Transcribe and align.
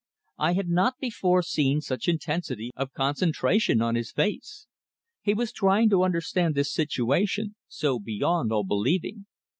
I 0.39 0.53
had 0.53 0.67
not 0.67 0.95
before 0.99 1.43
seen 1.43 1.79
such 1.79 2.07
intensity 2.07 2.71
of 2.75 2.91
concentration 2.91 3.83
on 3.83 3.93
his 3.93 4.11
face. 4.11 4.65
He 5.21 5.35
was 5.35 5.51
trying 5.53 5.91
to 5.91 6.03
understand 6.03 6.55
this 6.55 6.73
situation, 6.73 7.53
so 7.67 7.99
beyond 7.99 8.51
all 8.51 8.63
believing. 8.63 9.27